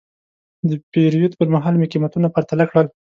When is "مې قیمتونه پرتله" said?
1.77-2.65